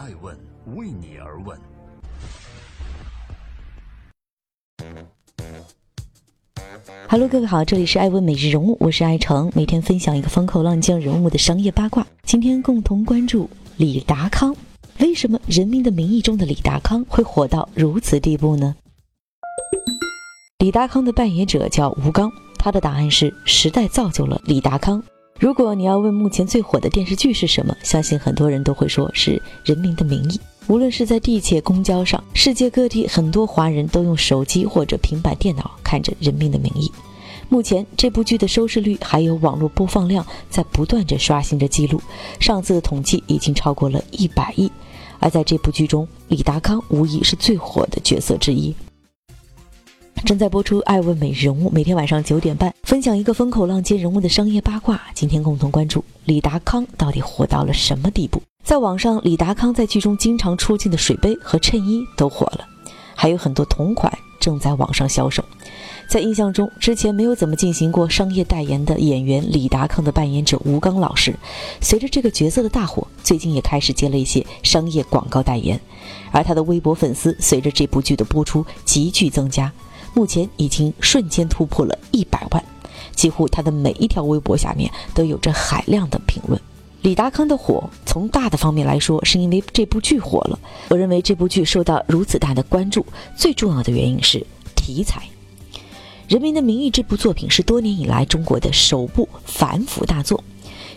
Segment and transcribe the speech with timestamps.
[0.00, 0.34] 爱问
[0.76, 1.58] 为你而问。
[7.06, 12.06] Hello，各位好，这里是爱问每日人物，我是爱成，每天分享一个风口浪尖人物的商业八卦。
[12.22, 14.56] 今天共同关注李达康，
[15.00, 18.74] 为什么《人民的名义》中的李达康会火到如此地步呢？
[20.60, 25.02] 李达康的扮演者叫吴刚，他的答案是时代造就了李达康。
[25.38, 30.36] 如果你要问目前最火的电视剧是什么，相信很多人都会说是《人民的名义》。
[30.66, 36.86] 无论是在地铁、公交上，世界各地很多华人都用手机或者平板电脑看着《人民的名义》。
[37.48, 42.00] 目前这部剧的收视率还有网络播放量在不断着刷新着记录，
[42.38, 44.70] 上次的统计已经超过了一百亿。
[45.18, 48.72] 而在这部剧中，李达康无疑是最火的角色之一。
[50.24, 55.00] 正在播出《爱问美人物》，每天晚上九点半分享一个风口浪尖人物的商业八卦。
[55.14, 58.40] 今天共同关注李达康到底火到了什么地步？
[58.70, 62.64] 在网上，李达康在剧中经常出镜的水杯和衬衣都火了，
[63.16, 65.44] 还有很多同款正在网上销售。
[66.08, 71.34] 在印象中，之前没有怎么进行过商业代言的演员李达康的扮演者吴刚老师，
[71.80, 75.80] 随着这个角色的大火，最近也开始接了一些商业广告代言，
[76.30, 79.72] 而他的微博粉丝随着这部剧的播出急剧增加。
[80.14, 82.64] 目前已经瞬间突破了一百万，
[83.16, 86.60] 几乎他的每一条微博下面都有着海量的评论。
[87.02, 90.58] 李达康的火，从大的方面来说，是因为这部剧火了。
[90.88, 95.22] 我认为这部剧受到如此大的关注，最重要的原因是题材。
[96.28, 100.44] 《人民的名义》这部作品是多年以来中国的首部反腐大作，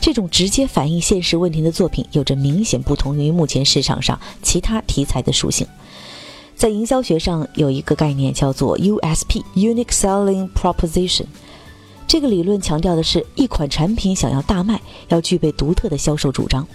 [0.00, 5.66] 这种直接反映现实问题的作品，有着明显不同于目前市场上其他题材的属性。
[6.56, 11.26] 在营销学上有一个概念叫做 USP（Unique Selling Proposition），
[12.10, 16.66] 这个理论强调的是一款产品想要大卖，要具备独特的销售主张。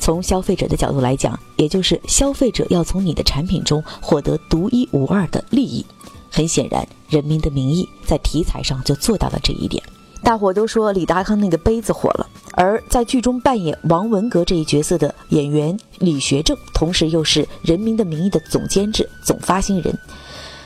[0.00, 5.86] 从消费者的角度来讲，也就是消费者要从你的产品中获得独一无二的利益。
[6.28, 9.80] 很显然，《人民的名义》在题材上就做到了这一点。
[10.24, 12.28] 大伙都说李达康那个杯子火了。
[12.54, 19.96] 而在剧中扮演王文革这一角色的演员李学正，同时又是《人民的名义》的总监制、总发行人。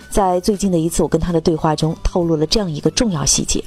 [0.08, 3.62] 在最近的一次我跟他的对话中，透露了这样一个重要细节：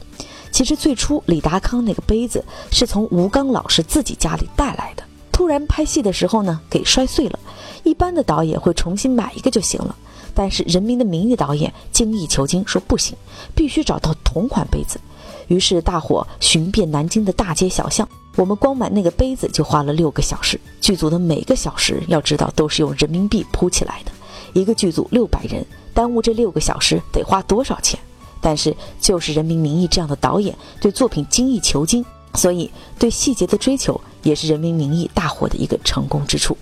[0.52, 7.40] 其实最初李达康那个杯子是从吴刚老师自己家里带来的，突然拍戏的时候呢，给摔碎了。
[7.84, 9.96] 一般的导演会重新买一个就行了，
[10.34, 13.16] 但是《人民的名义》导演精益求精，说不行，
[13.56, 15.00] 必须找到同款杯子。
[15.48, 20.60] 于是大伙寻遍南京的大街小巷，我们光买那个杯子就花了六个小时。
[20.82, 24.12] 剧组的每个小时，要知道都是用人民币铺起来的。
[24.54, 27.98] 一个剧组六百人，耽误这六个小时得花多少钱？
[28.42, 32.06] 但是就是《人民名义》这样的导演，对作品精益求精，
[32.36, 36.58] 所以对细节的追求也是《人民名义》大火的一个成功之处。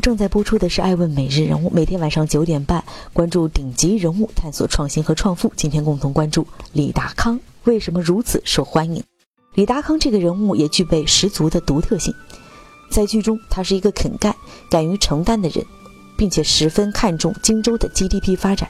[0.00, 5.52] 正在播出的是《爱问每日人物》，每天晚上九点半，关注顶级人物，探索创新和创富。
[5.54, 9.04] 今天共同关注李达康为什么如此受欢迎。
[9.52, 12.14] 李达康这个人物也具备十足的独特性，
[12.90, 14.34] 在剧中他是一个肯干、
[14.70, 15.62] 敢于承担的人，
[16.16, 18.66] 并且十分看重荆州的 GDP 发展。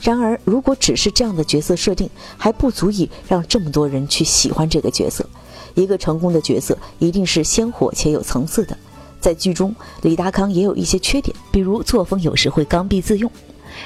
[0.00, 5.28] 然而，如果只是这样的角色设定，还不足以让这么多人去喜欢这个角色。
[5.74, 8.76] 一个成功的角色一定是鲜活且有层次的。
[9.20, 13.30] 在剧中，李达康也有一些缺点，比如作风有时会刚愎自用，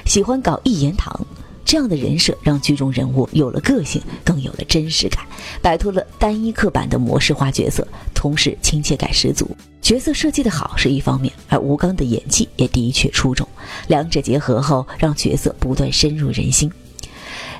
[0.05, 1.27] 喜欢搞一言堂。
[1.73, 5.25] 这样的人设让剧中人物有了个性，更有了真实感，
[5.63, 9.57] 摆脱了单一刻板的模式化角色，同时亲切感十足。
[9.81, 13.49] 角色设计的好是一方面，而吴刚的演技也的确出众，
[13.89, 16.71] 两者结合后，让角色不断深入人心。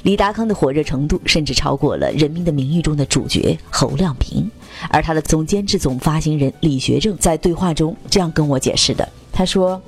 [0.03, 4.47] 李达康的火热程度甚至超过了《人民的名义》中的主角侯亮平，
[4.91, 9.81] 而他的总监制、总发行人李学正在对话中这样跟我解释的：“他说，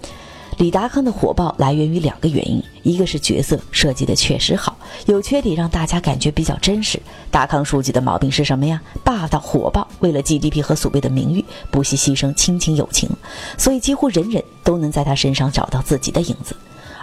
[0.57, 4.77] 李达康的火爆来源于两个原因，一个是角色设计的确实好，
[5.07, 7.01] 有缺点让大家感觉比较真实。
[7.31, 8.81] 达康书记的毛病是什么呀？
[9.03, 13.11] 霸道火爆，为了 GDP 和所谓的名誉，不惜牺牲亲情友情，
[13.59, 16.55] 所以几乎人人都能在他身上找到自己的影子。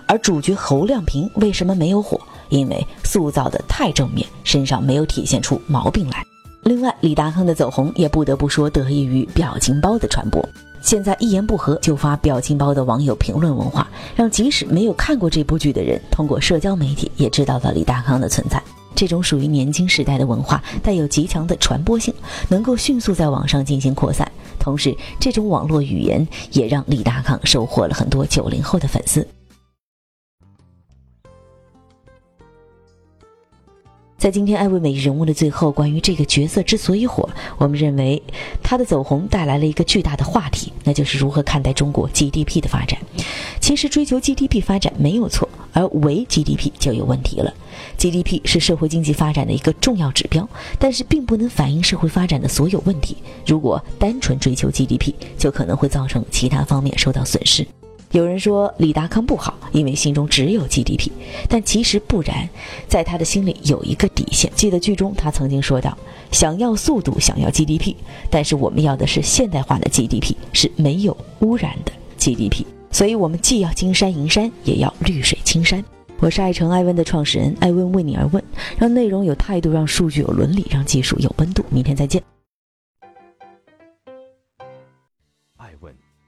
[0.08, 6.31] 而主角侯亮平为什么没有火？”因为塑造的太正面，身上没有体现出毛病来。
[6.64, 10.48] 另外，李达康的走红也不得不说得益于表情包的传播。
[10.80, 18.62] 现在一言不合就发表情包的网友评论文化，让即使没有看过这部剧的人，通过社交媒体也知道了李达康的存在。
[18.94, 22.14] 这种属于年轻时代的文化，带有极强的传播性，
[22.48, 24.30] 能够迅速在网上进行扩散。
[24.60, 29.28] 同时，这种网络语言也让李达康收获了很多九零后的粉丝。
[34.22, 37.28] 在今天艾问美人物的最后，关于这个角色之所以火，
[37.58, 38.22] 我们认为
[38.62, 43.00] 他的走红带来了一个巨大的话题，那就是如何看待中国 GDP 的发展。
[43.60, 47.52] 其实追求 GDP 发展没有错，而唯 GDP 就有问题了。
[47.98, 50.48] GDP 是社会经济发展的一个重要指标，
[50.78, 53.18] 但是并不能反映社会发展的所有问题。
[53.48, 57.66] 如果单纯追求 GDP，就可能会造成其他方面受到损失。
[58.12, 61.10] 有人说李达康不好，因为心中只有 GDP，
[61.48, 62.48] 但其实不然，
[62.88, 64.52] 在他的心里有一个底线。
[64.54, 65.98] 记得剧中他曾经说道
[66.30, 67.96] ：“想要速度，想要 GDP，
[68.30, 72.66] 但是我们要的是现代化的 GDP，是没有污染的 GDP。
[72.92, 75.84] 所以，我们既要金山银山，也要绿水青山。”
[76.20, 78.44] 我是爱成爱问的创始人，爱问为你而问，
[78.78, 81.64] 让内容有态度，让数据有伦理，让技术有温度。
[81.70, 82.22] 明天再见。